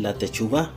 La 0.00 0.14
techuvá 0.14 0.70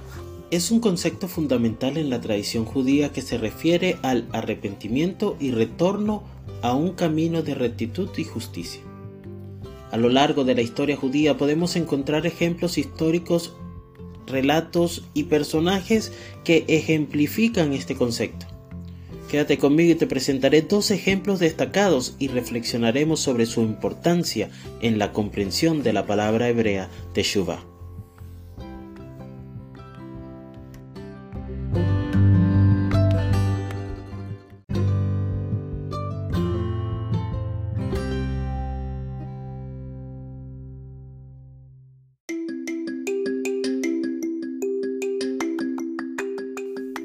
es 0.50 0.72
un 0.72 0.80
concepto 0.80 1.28
fundamental 1.28 1.98
en 1.98 2.10
la 2.10 2.20
tradición 2.20 2.66
judía 2.66 3.12
que 3.12 3.22
se 3.22 3.38
refiere 3.38 3.98
al 4.02 4.28
arrepentimiento 4.32 5.38
y 5.40 5.52
retorno 5.52 6.24
a 6.64 6.74
un 6.74 6.94
camino 6.94 7.44
de 7.44 7.54
rectitud 7.54 8.10
y 8.18 8.24
justicia. 8.24 8.82
A 9.92 9.98
lo 9.98 10.10
largo 10.10 10.44
de 10.44 10.56
la 10.56 10.64
historia 10.64 10.98
judía 10.98 11.38
podemos 11.38 11.76
encontrar 11.76 12.26
ejemplos 12.26 12.80
históricos, 12.80 13.54
relatos 14.26 15.04
y 15.14 15.26
personajes 15.26 16.12
que 16.44 16.66
ejemplifican 16.68 17.74
este 17.74 17.96
concepto. 17.96 18.48
Quédate 19.30 19.60
conmigo 19.60 19.92
y 19.92 19.96
te 19.96 20.08
presentaré 20.08 20.64
dos 20.64 20.90
ejemplos 20.90 21.40
destacados 21.40 22.16
y 22.18 22.28
reflexionaremos 22.30 23.20
sobre 23.20 23.46
su 23.46 23.62
importancia 23.62 24.50
en 24.82 24.98
la 24.98 25.14
comprensión 25.14 25.84
de 25.84 25.94
la 25.94 26.08
palabra 26.08 26.50
hebrea 26.50 26.90
Teshuvah. 27.14 27.71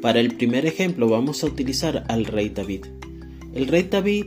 Para 0.02 0.20
el 0.20 0.36
primer 0.36 0.66
ejemplo 0.66 1.08
vamos 1.08 1.42
a 1.42 1.46
utilizar 1.46 2.04
al 2.08 2.26
rey 2.26 2.50
David. 2.50 2.84
El 3.54 3.66
rey 3.66 3.84
David 3.84 4.26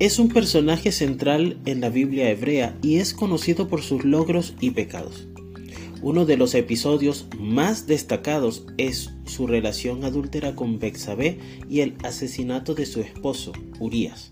es 0.00 0.18
un 0.18 0.28
personaje 0.28 0.90
central 0.90 1.58
en 1.64 1.80
la 1.80 1.90
Biblia 1.90 2.28
hebrea 2.30 2.76
y 2.82 2.96
es 2.96 3.14
conocido 3.14 3.68
por 3.68 3.82
sus 3.82 4.04
logros 4.04 4.54
y 4.60 4.70
pecados. 4.70 5.28
Uno 6.02 6.24
de 6.24 6.36
los 6.36 6.54
episodios 6.54 7.26
más 7.38 7.86
destacados 7.86 8.66
es 8.78 9.10
su 9.26 9.46
relación 9.46 10.04
adúltera 10.04 10.56
con 10.56 10.78
Bexabé 10.78 11.38
y 11.68 11.80
el 11.80 11.94
asesinato 12.02 12.74
de 12.74 12.86
su 12.86 13.00
esposo, 13.00 13.52
Urías. 13.78 14.30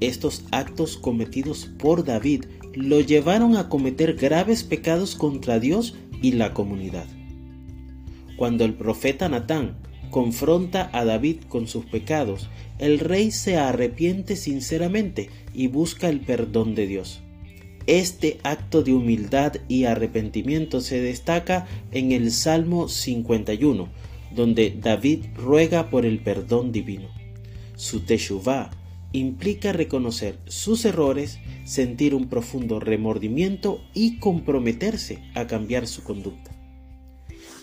Estos 0.00 0.44
actos 0.52 0.96
cometidos 0.96 1.68
por 1.78 2.04
David 2.04 2.44
lo 2.72 3.00
llevaron 3.00 3.56
a 3.56 3.68
cometer 3.68 4.14
graves 4.14 4.62
pecados 4.62 5.16
contra 5.16 5.58
Dios 5.58 5.96
y 6.22 6.32
la 6.32 6.54
comunidad. 6.54 7.17
Cuando 8.38 8.64
el 8.64 8.74
profeta 8.74 9.28
Natán 9.28 9.74
confronta 10.12 10.90
a 10.92 11.04
David 11.04 11.38
con 11.48 11.66
sus 11.66 11.84
pecados, 11.86 12.48
el 12.78 13.00
rey 13.00 13.32
se 13.32 13.56
arrepiente 13.56 14.36
sinceramente 14.36 15.28
y 15.52 15.66
busca 15.66 16.08
el 16.08 16.20
perdón 16.20 16.76
de 16.76 16.86
Dios. 16.86 17.20
Este 17.88 18.38
acto 18.44 18.84
de 18.84 18.92
humildad 18.92 19.54
y 19.66 19.84
arrepentimiento 19.86 20.80
se 20.80 21.00
destaca 21.00 21.66
en 21.90 22.12
el 22.12 22.30
Salmo 22.30 22.88
51, 22.88 23.88
donde 24.36 24.72
David 24.80 25.24
ruega 25.34 25.90
por 25.90 26.06
el 26.06 26.20
perdón 26.20 26.70
divino. 26.70 27.08
Su 27.74 28.02
teshuvah 28.02 28.70
implica 29.10 29.72
reconocer 29.72 30.38
sus 30.46 30.84
errores, 30.84 31.40
sentir 31.64 32.14
un 32.14 32.28
profundo 32.28 32.78
remordimiento 32.78 33.82
y 33.94 34.20
comprometerse 34.20 35.18
a 35.34 35.48
cambiar 35.48 35.88
su 35.88 36.04
conducta. 36.04 36.57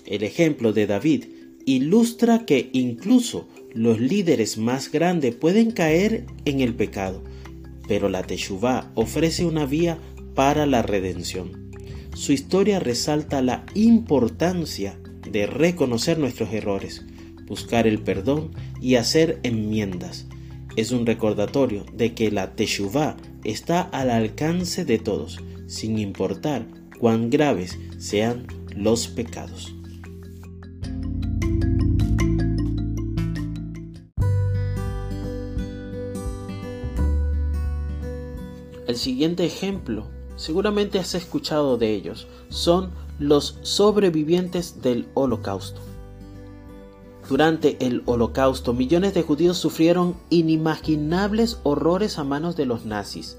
El 0.06 0.24
ejemplo 0.24 0.72
de 0.72 0.88
David 0.88 1.26
ilustra 1.66 2.46
que 2.46 2.70
incluso 2.74 3.48
los 3.74 4.00
líderes 4.00 4.58
más 4.58 4.92
grandes 4.92 5.36
pueden 5.36 5.72
caer 5.72 6.26
en 6.46 6.62
el 6.62 6.76
pecado, 6.76 7.24
pero 7.88 8.08
la 8.10 8.24
Teshuvah 8.24 8.92
ofrece 8.96 9.46
una 9.46 9.66
vía 9.66 9.98
para 10.36 10.66
la 10.66 10.82
redención. 10.82 11.72
Su 12.14 12.32
historia 12.32 12.80
resalta 12.80 13.42
la 13.42 13.66
importancia 13.74 14.98
de 15.30 15.48
reconocer 15.48 16.20
nuestros 16.20 16.54
errores, 16.54 17.04
buscar 17.48 17.88
el 17.88 18.00
perdón 18.00 18.52
y 18.80 18.96
hacer 18.96 19.40
enmiendas. 19.44 20.28
Es 20.76 20.92
un 20.92 21.06
recordatorio 21.06 21.86
de 21.94 22.14
que 22.14 22.32
la 22.32 22.56
Teshuvah 22.56 23.18
está 23.44 23.82
al 23.82 24.12
alcance 24.12 24.86
de 24.86 25.00
todos, 25.00 25.40
sin 25.68 25.98
importar 25.98 26.68
cuán 27.00 27.30
graves 27.30 27.78
sean 27.98 28.46
los 28.76 29.08
pecados. 29.08 29.76
El 38.88 38.98
siguiente 38.98 39.46
ejemplo, 39.46 40.06
seguramente 40.36 41.00
has 41.00 41.16
escuchado 41.16 41.78
de 41.78 41.94
ellos, 41.94 42.28
son 42.50 42.92
los 43.18 43.58
sobrevivientes 43.64 44.82
del 44.82 45.08
holocausto. 45.14 45.82
Durante 47.28 47.84
el 47.84 48.04
holocausto, 48.06 48.74
millones 48.74 49.16
de 49.16 49.24
judíos 49.24 49.58
sufrieron 49.58 50.16
inimaginables 50.30 51.60
horrores 51.64 52.20
a 52.20 52.24
manos 52.24 52.56
de 52.56 52.68
los 52.68 52.86
nazis. 52.86 53.38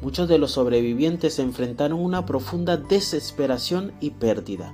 Muchos 0.00 0.28
de 0.28 0.38
los 0.38 0.52
sobrevivientes 0.52 1.40
enfrentaron 1.40 1.98
una 1.98 2.26
profunda 2.26 2.76
desesperación 2.76 3.92
y 4.00 4.10
pérdida. 4.10 4.72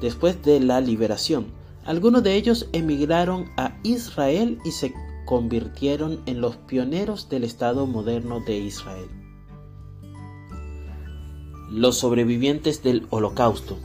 Después 0.00 0.42
de 0.42 0.60
la 0.60 0.80
liberación, 0.80 1.46
algunos 1.84 2.22
de 2.22 2.36
ellos 2.36 2.68
emigraron 2.72 3.50
a 3.56 3.76
Israel 3.82 4.58
y 4.64 4.70
se 4.70 4.94
convirtieron 5.30 6.18
en 6.26 6.40
los 6.40 6.56
pioneros 6.56 7.28
del 7.28 7.44
Estado 7.44 7.86
moderno 7.86 8.40
de 8.40 8.58
Israel. 8.58 9.08
Los 11.70 11.98
sobrevivientes 11.98 12.82
del 12.82 13.06
Holocausto, 13.10 13.78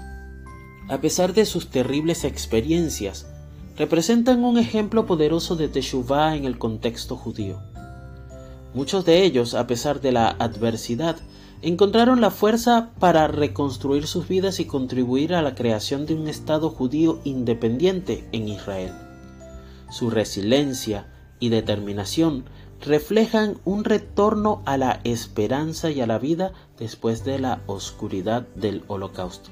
a 0.89 1.01
pesar 1.01 1.35
de 1.35 1.45
sus 1.45 1.69
terribles 1.69 2.23
experiencias, 2.23 3.27
representan 3.77 4.43
un 4.43 4.57
ejemplo 4.57 5.05
poderoso 5.05 5.55
de 5.55 5.67
Teshuvah 5.67 6.35
en 6.35 6.45
el 6.45 6.57
contexto 6.57 7.15
judío. 7.15 7.61
Muchos 8.73 9.05
de 9.05 9.21
ellos, 9.23 9.53
a 9.53 9.67
pesar 9.67 10.01
de 10.01 10.13
la 10.13 10.29
adversidad, 10.29 11.17
encontraron 11.61 12.21
la 12.21 12.31
fuerza 12.31 12.89
para 12.97 13.27
reconstruir 13.27 14.07
sus 14.07 14.27
vidas 14.27 14.59
y 14.59 14.65
contribuir 14.65 15.35
a 15.35 15.43
la 15.43 15.53
creación 15.53 16.07
de 16.07 16.15
un 16.15 16.27
Estado 16.27 16.71
judío 16.71 17.19
independiente 17.23 18.27
en 18.31 18.47
Israel. 18.47 18.93
Su 19.91 20.09
resiliencia, 20.09 21.11
y 21.39 21.49
determinación 21.49 22.45
reflejan 22.81 23.57
un 23.65 23.83
retorno 23.83 24.61
a 24.65 24.77
la 24.77 24.99
esperanza 25.03 25.89
y 25.89 26.01
a 26.01 26.07
la 26.07 26.19
vida 26.19 26.53
después 26.77 27.25
de 27.25 27.39
la 27.39 27.61
oscuridad 27.67 28.47
del 28.55 28.83
holocausto. 28.87 29.49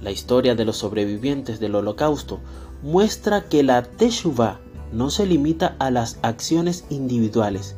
La 0.00 0.10
historia 0.10 0.54
de 0.54 0.64
los 0.64 0.78
sobrevivientes 0.78 1.60
del 1.60 1.74
holocausto 1.74 2.40
muestra 2.82 3.48
que 3.48 3.62
la 3.62 3.82
Teshuvah 3.82 4.58
no 4.92 5.10
se 5.10 5.26
limita 5.26 5.76
a 5.78 5.90
las 5.90 6.18
acciones 6.22 6.84
individuales, 6.90 7.76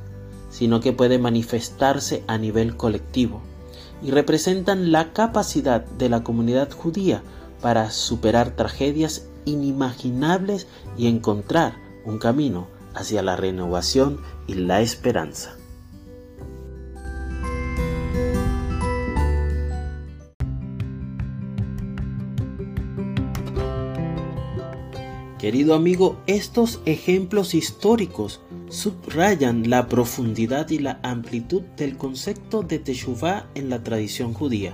sino 0.50 0.80
que 0.80 0.92
puede 0.92 1.18
manifestarse 1.18 2.22
a 2.26 2.38
nivel 2.38 2.76
colectivo 2.76 3.42
y 4.02 4.10
representan 4.10 4.92
la 4.92 5.12
capacidad 5.12 5.84
de 5.84 6.08
la 6.08 6.22
comunidad 6.22 6.70
judía 6.70 7.22
para 7.60 7.90
superar 7.90 8.56
tragedias 8.56 9.26
inimaginables 9.44 10.66
y 10.96 11.06
encontrar 11.06 11.81
un 12.04 12.18
camino 12.18 12.68
hacia 12.94 13.22
la 13.22 13.36
renovación 13.36 14.20
y 14.46 14.54
la 14.54 14.80
esperanza. 14.80 15.56
Querido 25.42 25.74
amigo, 25.74 26.22
estos 26.28 26.80
ejemplos 26.86 27.54
históricos 27.54 28.40
subrayan 28.68 29.68
la 29.68 29.88
profundidad 29.88 30.70
y 30.70 30.78
la 30.78 31.00
amplitud 31.02 31.62
del 31.76 31.96
concepto 31.96 32.62
de 32.62 32.78
Teshuvah 32.78 33.48
en 33.56 33.68
la 33.68 33.82
tradición 33.82 34.34
judía. 34.34 34.72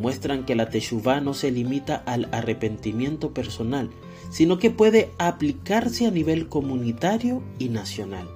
Muestran 0.00 0.44
que 0.46 0.54
la 0.54 0.68
Teshuvah 0.68 1.20
no 1.20 1.34
se 1.34 1.50
limita 1.50 1.96
al 2.06 2.28
arrepentimiento 2.30 3.34
personal, 3.34 3.90
sino 4.30 4.58
que 4.58 4.70
puede 4.70 5.10
aplicarse 5.18 6.06
a 6.06 6.10
nivel 6.10 6.48
comunitario 6.48 7.42
y 7.58 7.68
nacional. 7.68 8.28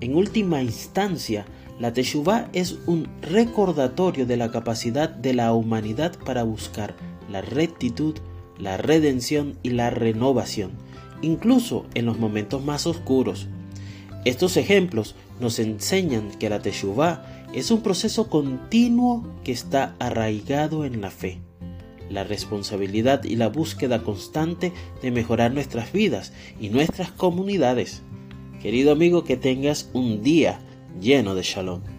En 0.00 0.14
última 0.14 0.62
instancia, 0.62 1.46
la 1.80 1.92
Teshuvah 1.92 2.50
es 2.52 2.78
un 2.86 3.08
recordatorio 3.22 4.26
de 4.26 4.36
la 4.36 4.50
capacidad 4.50 5.08
de 5.08 5.34
la 5.34 5.52
humanidad 5.54 6.16
para 6.24 6.44
buscar 6.44 6.94
la 7.30 7.40
rectitud, 7.40 8.14
la 8.58 8.76
redención 8.76 9.58
y 9.62 9.70
la 9.70 9.90
renovación, 9.90 10.72
incluso 11.22 11.86
en 11.94 12.06
los 12.06 12.18
momentos 12.18 12.62
más 12.62 12.86
oscuros. 12.86 13.48
Estos 14.24 14.56
ejemplos 14.56 15.16
nos 15.40 15.58
enseñan 15.58 16.30
que 16.38 16.48
la 16.48 16.60
Teshuvah 16.60 17.46
es 17.54 17.70
un 17.70 17.82
proceso 17.82 18.28
continuo 18.28 19.26
que 19.42 19.52
está 19.52 19.96
arraigado 19.98 20.84
en 20.84 21.00
la 21.00 21.10
fe 21.10 21.43
la 22.14 22.24
responsabilidad 22.24 23.24
y 23.24 23.36
la 23.36 23.48
búsqueda 23.48 24.02
constante 24.02 24.72
de 25.02 25.10
mejorar 25.10 25.52
nuestras 25.52 25.92
vidas 25.92 26.32
y 26.60 26.70
nuestras 26.70 27.10
comunidades. 27.10 28.02
Querido 28.62 28.92
amigo, 28.92 29.24
que 29.24 29.36
tengas 29.36 29.90
un 29.92 30.22
día 30.22 30.60
lleno 31.00 31.34
de 31.34 31.42
shalom. 31.42 31.93